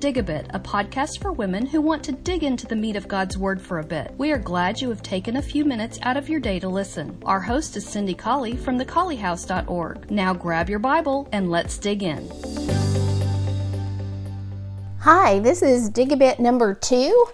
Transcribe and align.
Dig 0.00 0.16
a 0.16 0.22
Bit, 0.22 0.46
a 0.50 0.60
podcast 0.60 1.20
for 1.20 1.32
women 1.32 1.66
who 1.66 1.80
want 1.80 2.04
to 2.04 2.12
dig 2.12 2.44
into 2.44 2.68
the 2.68 2.76
meat 2.76 2.94
of 2.94 3.08
God's 3.08 3.36
Word 3.36 3.60
for 3.60 3.80
a 3.80 3.84
bit. 3.84 4.14
We 4.16 4.30
are 4.30 4.38
glad 4.38 4.80
you 4.80 4.88
have 4.90 5.02
taken 5.02 5.36
a 5.36 5.42
few 5.42 5.64
minutes 5.64 5.98
out 6.02 6.16
of 6.16 6.28
your 6.28 6.38
day 6.38 6.60
to 6.60 6.68
listen. 6.68 7.20
Our 7.24 7.40
host 7.40 7.76
is 7.76 7.84
Cindy 7.84 8.14
Colley 8.14 8.56
from 8.56 8.78
thecolleyhouse.org. 8.78 10.08
Now 10.08 10.34
grab 10.34 10.70
your 10.70 10.78
Bible 10.78 11.28
and 11.32 11.50
let's 11.50 11.78
dig 11.78 12.04
in. 12.04 12.30
Hi, 15.00 15.40
this 15.40 15.62
is 15.62 15.88
Dig 15.88 16.12
a 16.12 16.16
Bit 16.16 16.38
number 16.38 16.74
two 16.74 17.26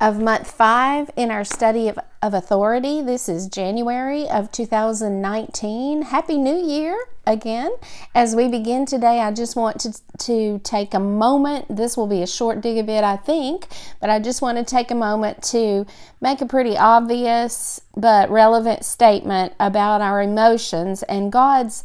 of 0.00 0.20
month 0.20 0.48
five 0.48 1.10
in 1.16 1.32
our 1.32 1.44
study 1.44 1.88
of, 1.88 1.98
of 2.22 2.34
authority. 2.34 3.02
This 3.02 3.28
is 3.28 3.48
January 3.48 4.28
of 4.28 4.52
2019. 4.52 6.02
Happy 6.02 6.38
New 6.38 6.56
Year 6.56 6.96
again. 7.26 7.72
As 8.14 8.34
we 8.34 8.48
begin 8.48 8.86
today, 8.86 9.20
I 9.20 9.32
just 9.32 9.56
want 9.56 9.80
to, 9.80 9.92
to 10.18 10.58
take 10.64 10.94
a 10.94 11.00
moment. 11.00 11.74
This 11.74 11.96
will 11.96 12.06
be 12.06 12.22
a 12.22 12.26
short 12.26 12.60
dig 12.60 12.78
a 12.78 12.82
bit, 12.82 13.04
I 13.04 13.16
think, 13.16 13.68
but 14.00 14.10
I 14.10 14.18
just 14.18 14.42
want 14.42 14.58
to 14.58 14.64
take 14.64 14.90
a 14.90 14.94
moment 14.94 15.42
to 15.44 15.86
make 16.20 16.40
a 16.40 16.46
pretty 16.46 16.76
obvious 16.76 17.80
but 17.96 18.30
relevant 18.30 18.84
statement 18.84 19.54
about 19.60 20.00
our 20.00 20.20
emotions 20.20 21.02
and 21.04 21.32
God's 21.32 21.84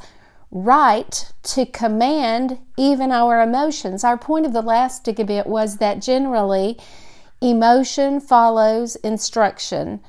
right 0.50 1.32
to 1.44 1.66
command 1.66 2.58
even 2.78 3.12
our 3.12 3.42
emotions. 3.42 4.04
Our 4.04 4.18
point 4.18 4.46
of 4.46 4.54
the 4.54 4.62
last 4.62 5.04
dig 5.04 5.20
a 5.20 5.26
bit 5.26 5.48
was 5.48 5.78
that 5.78 6.02
generally, 6.02 6.78
emotion 7.42 8.20
follows 8.20 8.96
instruction, 8.98 10.00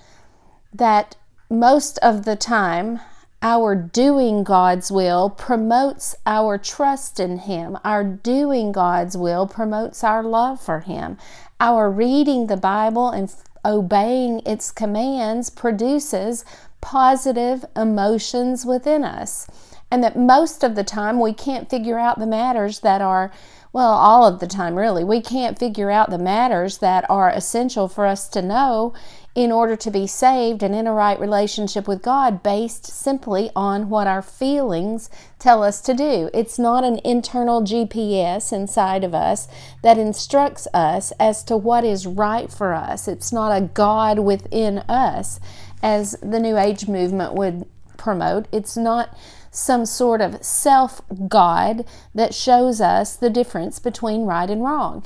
that 0.73 1.17
most 1.51 1.99
of 1.99 2.25
the 2.25 2.37
time, 2.37 3.01
our 3.41 3.77
doing 3.77 4.43
God's 4.43 4.91
will 4.91 5.31
promotes 5.31 6.15
our 6.27 6.59
trust 6.59 7.21
in 7.21 7.39
Him. 7.39 7.79
Our 7.85 8.03
doing 8.03 8.73
God's 8.73 9.17
will 9.17 9.47
promotes 9.47 10.03
our 10.03 10.23
love 10.23 10.61
for 10.61 10.81
Him. 10.81 11.19
Our 11.61 11.91
reading 11.91 12.49
the 12.49 12.57
Bible 12.57 13.11
and 13.11 13.33
obeying 13.65 14.43
its 14.45 14.73
commands 14.73 15.51
produces 15.51 16.45
positive 16.81 17.65
emotions 17.77 18.65
within 18.65 19.05
us. 19.05 19.47
And 19.91 20.03
that 20.05 20.19
most 20.19 20.63
of 20.63 20.75
the 20.75 20.85
time 20.85 21.19
we 21.19 21.33
can't 21.33 21.71
figure 21.71 21.99
out 21.99 22.19
the 22.19 22.27
matters 22.27 22.81
that 22.81 23.01
are 23.01 23.33
well, 23.73 23.93
all 23.93 24.27
of 24.27 24.41
the 24.41 24.47
time, 24.47 24.77
really. 24.77 25.05
We 25.05 25.21
can't 25.21 25.59
figure 25.59 25.91
out 25.91 26.11
the 26.11 26.19
matters 26.19 26.79
that 26.79 27.09
are 27.11 27.31
essential 27.31 27.87
for 27.87 28.07
us 28.07 28.27
to 28.31 28.41
know 28.41 28.95
in 29.35 29.53
order 29.53 29.77
to 29.77 29.91
be 29.91 30.07
saved 30.07 30.63
and 30.63 30.75
in 30.75 30.87
a 30.87 30.93
right 30.93 31.21
relationship 31.21 31.87
with 31.87 32.03
God 32.03 32.43
based 32.43 32.87
simply 32.87 33.51
on 33.55 33.89
what 33.89 34.07
our 34.07 34.23
feelings 34.23 35.11
tell 35.39 35.63
us 35.63 35.81
to 35.83 35.95
do. 35.95 36.31
It's 36.33 36.59
not 36.59 36.83
an 36.83 36.99
internal 37.05 37.63
GPS 37.63 38.53
inside 38.53 39.05
of 39.05 39.15
us 39.15 39.47
that 39.83 39.99
instructs 39.99 40.67
us 40.73 41.13
as 41.21 41.45
to 41.45 41.57
what 41.57 41.85
is 41.85 42.07
right 42.07 42.51
for 42.51 42.73
us. 42.73 43.07
It's 43.07 43.33
not 43.33 43.57
a 43.57 43.67
God 43.67 44.19
within 44.19 44.79
us, 44.89 45.39
as 45.83 46.17
the 46.23 46.41
New 46.41 46.57
Age 46.57 46.89
movement 46.89 47.35
would 47.35 47.65
promote. 47.97 48.49
It's 48.51 48.77
not 48.77 49.17
some 49.59 49.85
sort 49.85 50.21
of 50.21 50.43
self 50.43 51.03
God 51.27 51.85
that 52.15 52.33
shows 52.33 52.81
us 52.81 53.17
the 53.17 53.29
difference 53.29 53.79
between 53.79 54.25
right 54.25 54.49
and 54.49 54.63
wrong. 54.63 55.05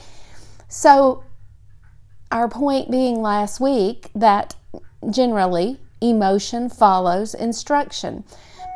So, 0.68 1.24
our 2.30 2.48
point 2.48 2.90
being 2.90 3.20
last 3.20 3.60
week 3.60 4.10
that 4.14 4.54
generally 5.10 5.78
emotion 6.00 6.68
follows 6.68 7.34
instruction. 7.34 8.24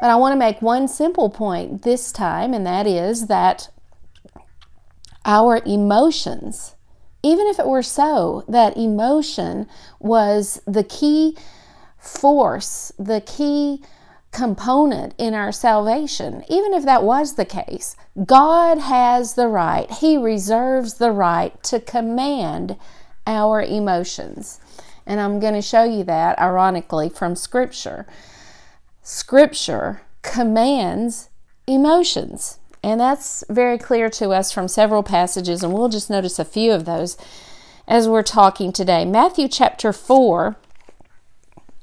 But 0.01 0.11
I 0.11 0.17
want 0.17 0.33
to 0.33 0.39
make 0.39 0.61
one 0.61 0.89
simple 0.89 1.31
point 1.31 1.83
this 1.83 2.13
time, 2.13 2.53
and 2.53 2.67
that 2.67 2.87
is 2.87 3.27
that 3.27 3.69
our 5.25 5.61
emotions, 5.67 6.75
even 7.23 7.47
if 7.49 7.59
it 7.59 7.67
were 7.67 7.83
so 7.83 8.45
that 8.49 8.77
emotion 8.77 9.67
was 9.99 10.61
the 10.67 10.85
key 10.85 11.37
force, 11.99 12.93
the 12.99 13.21
key 13.21 13.83
component 14.37 15.15
in 15.17 15.33
our 15.33 15.51
salvation. 15.51 16.45
Even 16.51 16.75
if 16.75 16.85
that 16.85 17.03
was 17.03 17.37
the 17.37 17.45
case, 17.47 17.97
God 18.27 18.77
has 18.77 19.33
the 19.33 19.49
right, 19.49 19.91
He 19.91 20.19
reserves 20.19 20.95
the 20.95 21.11
right 21.11 21.61
to 21.63 21.81
command 21.81 22.77
our 23.27 23.63
emotions. 23.63 24.61
And 25.07 25.21
I'm 25.21 25.41
going 25.41 25.55
to 25.55 25.63
show 25.63 25.85
you 25.85 26.05
that, 26.05 26.39
ironically, 26.39 27.09
from 27.09 27.35
Scripture. 27.35 28.07
Scripture 29.03 30.03
commands 30.21 31.31
emotions. 31.67 32.59
And 32.83 33.01
that's 33.01 33.43
very 33.49 33.79
clear 33.79 34.11
to 34.11 34.31
us 34.31 34.53
from 34.53 34.69
several 34.69 35.03
passages, 35.03 35.63
and 35.63 35.73
we'll 35.73 35.89
just 35.89 36.11
notice 36.11 36.39
a 36.39 36.45
few 36.45 36.73
of 36.73 36.85
those 36.85 37.17
as 37.89 38.07
we're 38.07 38.23
talking 38.23 38.71
today. 38.71 39.07
Matthew 39.07 39.49
chapter 39.49 39.95
4 39.95 40.57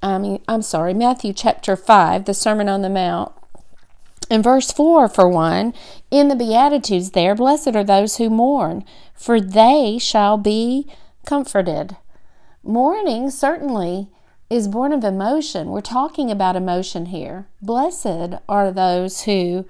I 0.03 0.17
mean, 0.17 0.43
I'm 0.49 0.61
sorry, 0.61 0.93
Matthew 0.93 1.31
chapter 1.31 1.77
5, 1.77 2.25
the 2.25 2.33
Sermon 2.33 2.67
on 2.67 2.81
the 2.81 2.89
Mount. 2.89 3.31
In 4.29 4.43
verse 4.43 4.69
4, 4.69 5.07
for 5.07 5.29
one, 5.29 5.73
in 6.11 6.27
the 6.27 6.35
Beatitudes 6.35 7.11
there, 7.11 7.35
blessed 7.35 7.75
are 7.75 7.85
those 7.85 8.17
who 8.17 8.29
mourn, 8.29 8.83
for 9.15 9.39
they 9.39 9.97
shall 9.97 10.37
be 10.37 10.87
comforted. 11.25 11.95
Mourning 12.63 13.29
certainly 13.29 14.09
is 14.49 14.67
born 14.67 14.91
of 14.91 15.05
emotion. 15.05 15.69
We're 15.69 15.79
talking 15.79 16.29
about 16.29 16.57
emotion 16.57 17.07
here. 17.07 17.47
Blessed 17.61 18.35
are 18.49 18.71
those 18.71 19.23
who 19.23 19.65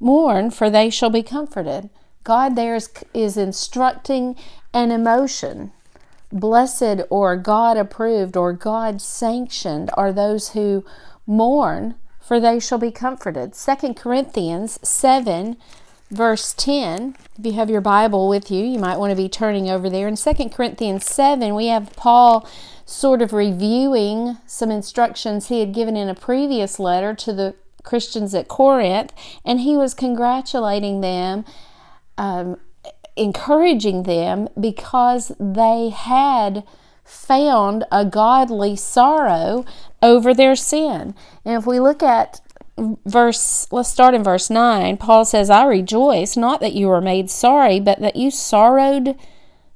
mourn, 0.00 0.50
for 0.50 0.70
they 0.70 0.88
shall 0.88 1.10
be 1.10 1.22
comforted. 1.22 1.90
God 2.22 2.56
there 2.56 2.74
is, 2.74 2.88
is 3.12 3.36
instructing 3.36 4.34
an 4.72 4.90
emotion. 4.90 5.72
Blessed 6.34 7.02
or 7.10 7.36
God 7.36 7.76
approved 7.76 8.36
or 8.36 8.52
God 8.52 9.00
sanctioned 9.00 9.88
are 9.94 10.12
those 10.12 10.50
who 10.50 10.84
mourn, 11.28 11.94
for 12.20 12.40
they 12.40 12.58
shall 12.58 12.78
be 12.78 12.90
comforted. 12.90 13.54
2 13.54 13.94
Corinthians 13.94 14.80
7, 14.82 15.56
verse 16.10 16.52
10. 16.54 17.16
If 17.38 17.46
you 17.46 17.52
have 17.52 17.70
your 17.70 17.80
Bible 17.80 18.28
with 18.28 18.50
you, 18.50 18.64
you 18.64 18.80
might 18.80 18.98
want 18.98 19.10
to 19.12 19.16
be 19.16 19.28
turning 19.28 19.70
over 19.70 19.88
there. 19.88 20.08
In 20.08 20.16
2 20.16 20.48
Corinthians 20.50 21.06
7, 21.06 21.54
we 21.54 21.68
have 21.68 21.94
Paul 21.94 22.48
sort 22.84 23.22
of 23.22 23.32
reviewing 23.32 24.36
some 24.44 24.72
instructions 24.72 25.48
he 25.48 25.60
had 25.60 25.72
given 25.72 25.96
in 25.96 26.08
a 26.08 26.16
previous 26.16 26.80
letter 26.80 27.14
to 27.14 27.32
the 27.32 27.54
Christians 27.84 28.34
at 28.34 28.48
Corinth, 28.48 29.12
and 29.44 29.60
he 29.60 29.76
was 29.76 29.94
congratulating 29.94 31.00
them 31.00 31.44
um, 32.18 32.58
encouraging 33.16 34.04
them 34.04 34.48
because 34.58 35.32
they 35.38 35.90
had 35.90 36.64
found 37.04 37.84
a 37.92 38.04
godly 38.04 38.74
sorrow 38.76 39.64
over 40.02 40.32
their 40.32 40.56
sin. 40.56 41.14
And 41.44 41.56
if 41.56 41.66
we 41.66 41.78
look 41.78 42.02
at 42.02 42.40
verse, 43.06 43.70
let's 43.70 43.88
start 43.88 44.14
in 44.14 44.24
verse 44.24 44.50
9, 44.50 44.96
Paul 44.96 45.24
says, 45.24 45.50
I 45.50 45.64
rejoice 45.64 46.36
not 46.36 46.60
that 46.60 46.72
you 46.72 46.88
were 46.88 47.00
made 47.00 47.30
sorry, 47.30 47.78
but 47.78 48.00
that 48.00 48.16
you 48.16 48.30
sorrowed 48.30 49.16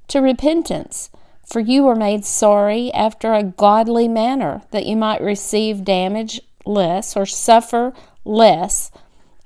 to 0.09 0.21
repentance. 0.21 1.11
For 1.45 1.61
you 1.61 1.85
were 1.85 1.97
made 1.97 2.25
sorry 2.25 2.93
after 2.93 3.33
a 3.33 3.43
godly 3.43 4.09
manner, 4.09 4.63
that 4.71 4.87
you 4.87 4.97
might 4.97 5.23
receive 5.23 5.85
damage 5.85 6.41
less 6.67 7.17
or 7.17 7.25
suffer 7.25 7.95
less 8.25 8.91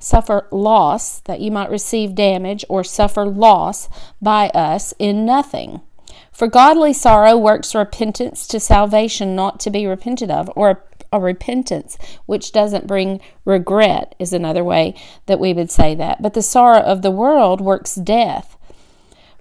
suffer 0.03 0.49
loss, 0.51 1.21
that 1.21 1.41
you 1.41 1.51
might 1.51 1.71
receive 1.71 2.15
damage 2.15 2.65
or 2.69 2.83
suffer 2.85 3.25
loss 3.25 3.89
by 4.21 4.49
us 4.51 4.93
in 4.99 5.25
nothing. 5.25 5.81
For 6.33 6.49
godly 6.49 6.93
sorrow 6.93 7.37
works 7.37 7.75
repentance 7.75 8.47
to 8.49 8.59
salvation 8.61 9.37
not 9.37 9.61
to 9.61 9.71
be 9.71 9.87
repented 9.87 10.31
of, 10.31 10.51
or 10.57 10.85
a 11.12 11.21
repentance 11.21 11.99
which 12.27 12.53
doesn't 12.53 12.87
bring 12.87 13.21
regret, 13.45 14.15
is 14.19 14.33
another 14.33 14.65
way 14.65 14.95
that 15.27 15.39
we 15.39 15.53
would 15.53 15.71
say 15.71 15.94
that. 15.94 16.23
But 16.23 16.35
the 16.35 16.43
sorrow 16.43 16.81
of 16.81 17.03
the 17.03 17.11
world 17.11 17.61
works 17.61 17.94
death. 17.94 18.56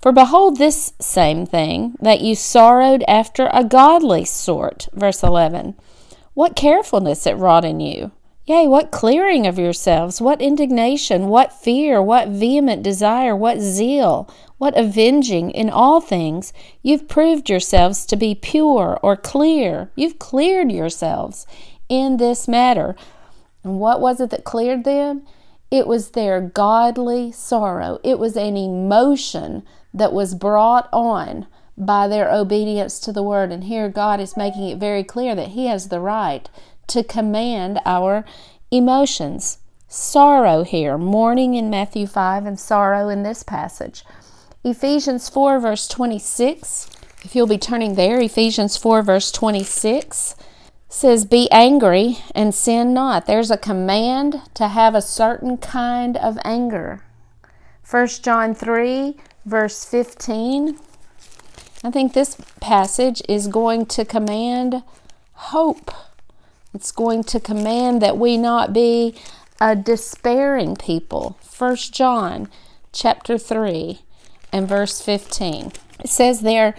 For 0.01 0.12
behold, 0.12 0.57
this 0.57 0.94
same 1.00 1.45
thing, 1.45 1.95
that 2.01 2.21
you 2.21 2.35
sorrowed 2.35 3.03
after 3.07 3.50
a 3.53 3.63
godly 3.63 4.25
sort. 4.25 4.88
Verse 4.94 5.24
11. 5.24 5.75
What 6.33 6.56
carefulness 6.56 7.25
it 7.25 7.38
wrought 7.38 7.65
in 7.65 7.80
you! 7.80 8.12
Yea, 8.51 8.68
what 8.68 8.92
clearing 8.92 9.48
of 9.48 9.57
yourselves, 9.57 10.19
what 10.19 10.42
indignation, 10.42 11.27
what 11.27 11.53
fear, 11.53 12.01
what 12.01 12.27
vehement 12.27 12.83
desire, 12.83 13.33
what 13.33 13.62
zeal, 13.62 14.30
what 14.57 14.77
avenging 14.77 15.51
in 15.51 15.69
all 15.69 16.01
things. 16.01 16.51
You've 16.83 17.07
proved 17.07 17.50
yourselves 17.50 18.06
to 18.07 18.18
be 18.18 18.36
pure 18.36 19.00
or 19.01 19.15
clear. 19.15 19.89
You've 19.95 20.19
cleared 20.19 20.69
yourselves 20.69 21.48
in 21.88 22.18
this 22.18 22.45
matter. 22.45 22.94
And 23.63 23.80
what 23.80 24.01
was 24.01 24.19
it 24.19 24.31
that 24.31 24.44
cleared 24.44 24.83
them? 24.83 25.25
It 25.71 25.88
was 25.88 26.09
their 26.09 26.42
godly 26.42 27.31
sorrow. 27.31 28.00
It 28.04 28.19
was 28.19 28.36
an 28.36 28.57
emotion 28.57 29.63
that 29.94 30.12
was 30.12 30.36
brought 30.36 30.89
on 30.92 31.47
by 31.77 32.09
their 32.09 32.30
obedience 32.30 33.00
to 33.00 33.13
the 33.13 33.24
word. 33.24 33.54
And 33.54 33.63
here 33.63 33.88
God 33.88 34.19
is 34.19 34.36
making 34.36 34.68
it 34.68 34.77
very 34.77 35.06
clear 35.06 35.36
that 35.36 35.50
He 35.50 35.68
has 35.68 35.88
the 35.88 36.01
right 36.01 36.50
to 36.91 37.03
command 37.03 37.79
our 37.85 38.25
emotions. 38.71 39.57
Sorrow 39.88 40.63
here, 40.63 40.97
mourning 40.97 41.55
in 41.55 41.69
Matthew 41.69 42.07
5, 42.07 42.45
and 42.45 42.59
sorrow 42.59 43.09
in 43.09 43.23
this 43.23 43.43
passage. 43.43 44.05
Ephesians 44.63 45.27
4, 45.27 45.59
verse 45.59 45.88
26. 45.88 46.89
If 47.23 47.35
you'll 47.35 47.47
be 47.47 47.57
turning 47.57 47.95
there, 47.95 48.19
Ephesians 48.19 48.77
4, 48.77 49.01
verse 49.01 49.31
26 49.31 50.35
says, 50.88 51.25
Be 51.25 51.49
angry 51.51 52.19
and 52.35 52.53
sin 52.53 52.94
not. 52.94 53.25
There's 53.25 53.51
a 53.51 53.57
command 53.57 54.41
to 54.53 54.67
have 54.67 54.95
a 54.95 55.01
certain 55.01 55.57
kind 55.57 56.17
of 56.17 56.37
anger. 56.44 57.03
1 57.89 58.07
John 58.21 58.53
3, 58.55 59.17
verse 59.45 59.83
15. 59.85 60.77
I 61.83 61.91
think 61.91 62.13
this 62.13 62.37
passage 62.59 63.21
is 63.27 63.47
going 63.47 63.87
to 63.87 64.05
command 64.05 64.83
hope. 65.33 65.91
It's 66.73 66.91
going 66.91 67.23
to 67.25 67.39
command 67.39 68.01
that 68.01 68.18
we 68.18 68.38
not 68.38 68.73
be 68.73 69.15
a 69.59 69.75
despairing 69.75 70.75
people. 70.75 71.38
1 71.57 71.75
John 71.91 72.50
chapter 72.91 73.38
3 73.38 74.00
and 74.51 74.68
verse 74.68 75.01
15. 75.01 75.71
It 76.00 76.09
says 76.09 76.41
there, 76.41 76.75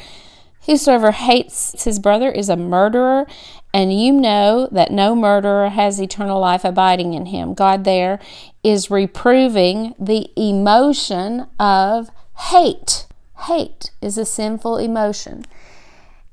Whosoever 0.67 1.11
hates 1.11 1.83
his 1.83 1.99
brother 1.99 2.31
is 2.31 2.49
a 2.49 2.57
murderer, 2.57 3.27
and 3.75 3.93
you 4.01 4.13
know 4.13 4.69
that 4.71 4.93
no 4.93 5.17
murderer 5.17 5.71
has 5.71 6.01
eternal 6.01 6.41
life 6.41 6.65
abiding 6.65 7.15
in 7.15 7.27
him. 7.27 7.55
God 7.55 7.85
there 7.85 8.21
is 8.63 8.91
reproving 8.91 9.95
the 9.99 10.31
emotion 10.37 11.49
of 11.59 12.11
hate. 12.51 13.07
Hate 13.47 13.91
is 14.01 14.17
a 14.17 14.25
sinful 14.25 14.77
emotion. 14.77 15.45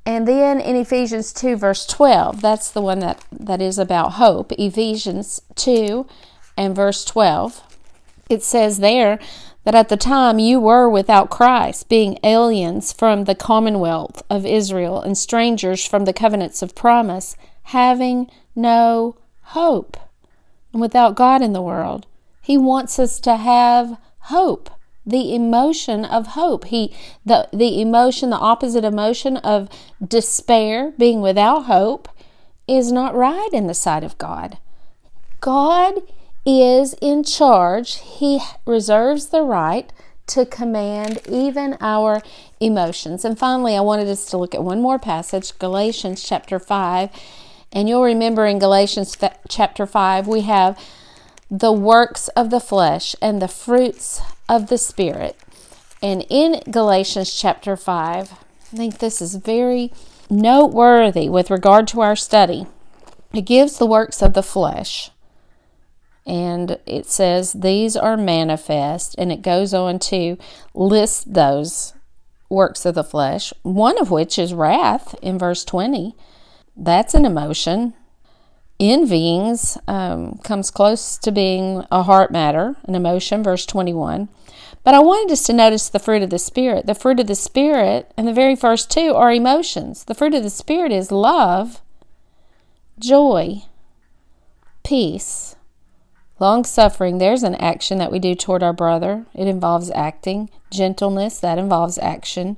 And 0.09 0.27
then 0.27 0.59
in 0.59 0.75
Ephesians 0.75 1.31
2, 1.33 1.55
verse 1.55 1.85
12, 1.85 2.41
that's 2.41 2.71
the 2.71 2.81
one 2.81 2.97
that, 2.97 3.23
that 3.31 3.61
is 3.61 3.77
about 3.77 4.13
hope. 4.13 4.51
Ephesians 4.53 5.39
2 5.53 6.07
and 6.57 6.75
verse 6.75 7.05
12, 7.05 7.61
it 8.27 8.41
says 8.41 8.79
there, 8.79 9.19
that 9.65 9.75
at 9.75 9.87
the 9.87 9.97
time 9.97 10.39
you 10.39 10.59
were 10.59 10.89
without 10.89 11.29
Christ, 11.29 11.89
being 11.89 12.17
aliens 12.23 12.91
from 12.91 13.25
the 13.25 13.35
commonwealth 13.35 14.23
of 14.31 14.47
Israel 14.47 14.99
and 14.99 15.15
strangers 15.15 15.85
from 15.85 16.05
the 16.05 16.13
covenants 16.13 16.63
of 16.63 16.73
promise, 16.73 17.35
having 17.65 18.31
no 18.55 19.15
hope, 19.53 19.95
and 20.73 20.81
without 20.81 21.13
God 21.13 21.43
in 21.43 21.53
the 21.53 21.61
world. 21.61 22.07
He 22.41 22.57
wants 22.57 22.97
us 22.97 23.19
to 23.19 23.35
have 23.35 23.99
hope, 24.21 24.71
the 25.09 25.33
emotion 25.33 26.05
of 26.05 26.27
hope. 26.27 26.65
He 26.65 26.93
the 27.25 27.47
the 27.51 27.81
emotion, 27.81 28.29
the 28.29 28.37
opposite 28.37 28.83
emotion 28.83 29.37
of 29.37 29.69
despair, 30.05 30.93
being 30.97 31.21
without 31.21 31.65
hope, 31.65 32.09
is 32.67 32.91
not 32.91 33.15
right 33.15 33.49
in 33.51 33.67
the 33.67 33.73
sight 33.73 34.03
of 34.03 34.17
God. 34.17 34.57
God 35.41 35.95
is 36.45 36.93
in 37.01 37.23
charge. 37.23 37.99
He 37.99 38.39
reserves 38.65 39.27
the 39.27 39.43
right 39.43 39.91
to 40.27 40.45
command 40.45 41.19
even 41.27 41.75
our 41.81 42.21
emotions. 42.59 43.25
And 43.25 43.37
finally, 43.37 43.75
I 43.75 43.81
wanted 43.81 44.07
us 44.07 44.25
to 44.25 44.37
look 44.37 44.53
at 44.53 44.63
one 44.63 44.81
more 44.81 44.99
passage, 44.99 45.57
Galatians 45.57 46.23
chapter 46.23 46.59
5. 46.59 47.09
And 47.71 47.89
you'll 47.89 48.03
remember 48.03 48.45
in 48.45 48.59
Galatians 48.59 49.17
chapter 49.47 49.85
5, 49.85 50.27
we 50.27 50.41
have 50.41 50.79
the 51.49 51.71
works 51.71 52.27
of 52.29 52.51
the 52.51 52.59
flesh 52.59 53.15
and 53.21 53.41
the 53.41 53.47
fruits 53.47 54.21
of 54.49 54.67
the 54.67 54.77
Spirit. 54.77 55.37
And 56.01 56.25
in 56.29 56.61
Galatians 56.69 57.33
chapter 57.33 57.77
5, 57.77 58.31
I 58.33 58.75
think 58.75 58.97
this 58.97 59.21
is 59.21 59.35
very 59.35 59.93
noteworthy 60.29 61.29
with 61.29 61.49
regard 61.49 61.87
to 61.89 62.01
our 62.01 62.15
study. 62.15 62.67
It 63.33 63.41
gives 63.41 63.77
the 63.77 63.85
works 63.85 64.21
of 64.21 64.33
the 64.33 64.43
flesh 64.43 65.11
and 66.29 66.77
it 66.85 67.07
says 67.07 67.53
these 67.53 67.97
are 67.97 68.15
manifest 68.15 69.15
and 69.17 69.31
it 69.31 69.41
goes 69.41 69.73
on 69.73 69.97
to 69.97 70.37
list 70.75 71.33
those 71.33 71.93
works 72.49 72.85
of 72.85 72.93
the 72.95 73.03
flesh 73.03 73.51
one 73.63 73.99
of 73.99 74.11
which 74.11 74.37
is 74.37 74.53
wrath 74.53 75.15
in 75.21 75.39
verse 75.39 75.65
20 75.65 76.15
that's 76.77 77.15
an 77.15 77.25
emotion 77.25 77.93
envyings 78.79 79.77
um, 79.87 80.37
comes 80.43 80.71
close 80.71 81.17
to 81.17 81.31
being 81.31 81.85
a 81.91 82.03
heart 82.03 82.31
matter 82.31 82.75
an 82.85 82.95
emotion 82.95 83.43
verse 83.43 83.65
21 83.65 84.29
but 84.83 84.93
i 84.93 84.99
wanted 84.99 85.31
us 85.31 85.43
to 85.43 85.53
notice 85.53 85.89
the 85.89 85.99
fruit 85.99 86.23
of 86.23 86.29
the 86.29 86.39
spirit 86.39 86.85
the 86.85 86.95
fruit 86.95 87.19
of 87.19 87.27
the 87.27 87.35
spirit 87.35 88.11
and 88.15 88.27
the 88.27 88.33
very 88.33 88.55
first 88.55 88.89
two 88.89 89.13
are 89.13 89.31
emotions 89.31 90.05
the 90.05 90.15
fruit 90.15 90.33
of 90.33 90.43
the 90.43 90.49
spirit 90.49 90.91
is 90.91 91.11
love 91.11 91.81
joy 92.99 93.63
peace 94.83 95.55
Long 96.39 96.63
suffering, 96.63 97.17
there's 97.17 97.43
an 97.43 97.55
action 97.55 97.97
that 97.97 98.13
we 98.13 98.19
do 98.19 98.33
toward 98.33 98.63
our 98.63 98.71
brother. 98.71 99.25
It 99.33 99.47
involves 99.47 99.91
acting. 99.91 100.49
Gentleness, 100.71 101.37
that 101.39 101.57
involves 101.57 101.97
action. 101.97 102.55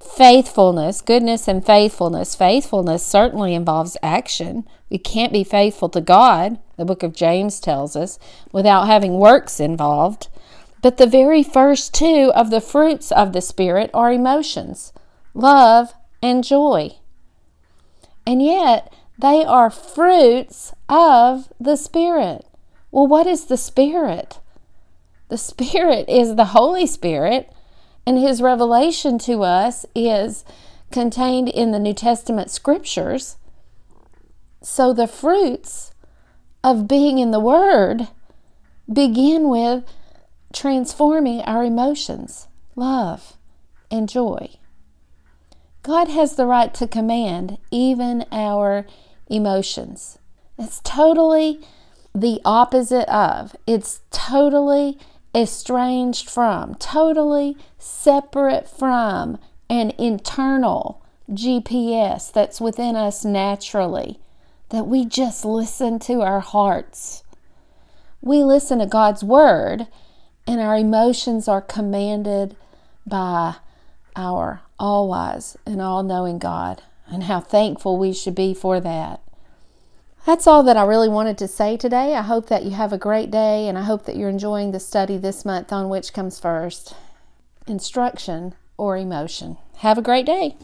Faithfulness, 0.00 1.00
goodness 1.00 1.48
and 1.48 1.64
faithfulness. 1.64 2.34
Faithfulness 2.34 3.04
certainly 3.04 3.54
involves 3.54 3.96
action. 4.02 4.64
We 4.90 4.98
can't 4.98 5.32
be 5.32 5.44
faithful 5.44 5.88
to 5.90 6.00
God, 6.00 6.58
the 6.76 6.84
book 6.84 7.02
of 7.02 7.14
James 7.14 7.58
tells 7.58 7.96
us, 7.96 8.18
without 8.52 8.86
having 8.86 9.18
works 9.18 9.58
involved. 9.58 10.28
But 10.82 10.96
the 10.96 11.06
very 11.06 11.42
first 11.42 11.92
two 11.92 12.32
of 12.34 12.50
the 12.50 12.60
fruits 12.60 13.10
of 13.10 13.32
the 13.32 13.40
Spirit 13.40 13.90
are 13.92 14.12
emotions 14.12 14.92
love 15.34 15.92
and 16.22 16.42
joy. 16.42 16.96
And 18.26 18.42
yet, 18.42 18.92
they 19.18 19.44
are 19.44 19.70
fruits 19.70 20.72
of 20.88 21.52
the 21.58 21.76
Spirit. 21.76 22.46
Well, 22.90 23.06
what 23.06 23.26
is 23.26 23.46
the 23.46 23.56
Spirit? 23.56 24.38
The 25.28 25.38
Spirit 25.38 26.08
is 26.08 26.36
the 26.36 26.46
Holy 26.46 26.86
Spirit, 26.86 27.52
and 28.08 28.16
His 28.18 28.40
revelation 28.40 29.18
to 29.18 29.42
us 29.42 29.84
is 29.94 30.42
contained 30.90 31.50
in 31.50 31.72
the 31.72 31.78
New 31.78 31.92
Testament 31.92 32.50
scriptures. 32.50 33.36
So 34.62 34.94
the 34.94 35.06
fruits 35.06 35.92
of 36.64 36.88
being 36.88 37.18
in 37.18 37.32
the 37.32 37.38
Word 37.38 38.08
begin 38.90 39.50
with 39.50 39.84
transforming 40.54 41.42
our 41.42 41.62
emotions, 41.62 42.48
love, 42.74 43.36
and 43.90 44.08
joy. 44.08 44.56
God 45.82 46.08
has 46.08 46.36
the 46.36 46.46
right 46.46 46.72
to 46.72 46.88
command 46.88 47.58
even 47.70 48.24
our 48.32 48.86
emotions. 49.26 50.18
It's 50.58 50.80
totally 50.82 51.60
the 52.14 52.40
opposite 52.42 53.06
of. 53.14 53.54
It's 53.66 54.00
totally 54.10 54.98
estranged 55.34 56.28
from, 56.28 56.74
totally 56.76 57.56
separate 57.78 58.68
from 58.68 59.38
an 59.68 59.92
internal 59.98 61.02
GPS 61.30 62.32
that's 62.32 62.60
within 62.60 62.96
us 62.96 63.24
naturally, 63.24 64.18
that 64.70 64.86
we 64.86 65.04
just 65.04 65.44
listen 65.44 65.98
to 65.98 66.22
our 66.22 66.40
hearts. 66.40 67.22
We 68.20 68.42
listen 68.42 68.78
to 68.78 68.86
God's 68.86 69.22
Word, 69.22 69.86
and 70.46 70.60
our 70.60 70.76
emotions 70.76 71.48
are 71.48 71.60
commanded 71.60 72.56
by 73.06 73.56
our 74.16 74.62
all 74.78 75.08
wise 75.08 75.56
and 75.66 75.80
all 75.80 76.02
knowing 76.02 76.38
God, 76.38 76.82
and 77.06 77.24
how 77.24 77.40
thankful 77.40 77.98
we 77.98 78.12
should 78.12 78.34
be 78.34 78.54
for 78.54 78.80
that. 78.80 79.20
That's 80.26 80.46
all 80.46 80.62
that 80.64 80.76
I 80.76 80.84
really 80.84 81.08
wanted 81.08 81.38
to 81.38 81.48
say 81.48 81.76
today. 81.76 82.14
I 82.14 82.22
hope 82.22 82.48
that 82.48 82.64
you 82.64 82.72
have 82.72 82.92
a 82.92 82.98
great 82.98 83.30
day 83.30 83.66
and 83.68 83.78
I 83.78 83.82
hope 83.82 84.04
that 84.04 84.16
you're 84.16 84.28
enjoying 84.28 84.72
the 84.72 84.80
study 84.80 85.16
this 85.16 85.44
month 85.44 85.72
on 85.72 85.88
which 85.88 86.12
comes 86.12 86.38
first 86.38 86.94
instruction 87.66 88.54
or 88.76 88.96
emotion. 88.96 89.56
Have 89.78 89.98
a 89.98 90.02
great 90.02 90.26
day. 90.26 90.56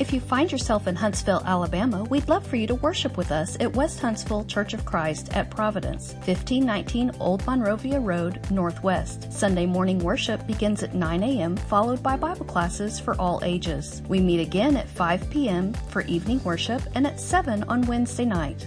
If 0.00 0.14
you 0.14 0.20
find 0.20 0.50
yourself 0.50 0.86
in 0.86 0.96
Huntsville, 0.96 1.42
Alabama, 1.44 2.04
we'd 2.04 2.26
love 2.26 2.46
for 2.46 2.56
you 2.56 2.66
to 2.68 2.74
worship 2.76 3.18
with 3.18 3.30
us 3.30 3.58
at 3.60 3.76
West 3.76 4.00
Huntsville 4.00 4.46
Church 4.46 4.72
of 4.72 4.86
Christ 4.86 5.28
at 5.36 5.50
Providence, 5.50 6.14
1519 6.24 7.10
Old 7.20 7.44
Monrovia 7.44 8.00
Road, 8.00 8.40
Northwest. 8.50 9.30
Sunday 9.30 9.66
morning 9.66 9.98
worship 9.98 10.46
begins 10.46 10.82
at 10.82 10.94
9 10.94 11.22
a.m., 11.22 11.54
followed 11.54 12.02
by 12.02 12.16
Bible 12.16 12.46
classes 12.46 12.98
for 12.98 13.14
all 13.20 13.40
ages. 13.44 14.00
We 14.08 14.20
meet 14.20 14.40
again 14.40 14.78
at 14.78 14.88
5 14.88 15.28
p.m. 15.28 15.74
for 15.90 16.00
evening 16.02 16.42
worship 16.44 16.80
and 16.94 17.06
at 17.06 17.20
7 17.20 17.64
on 17.64 17.82
Wednesday 17.82 18.24
night. 18.24 18.66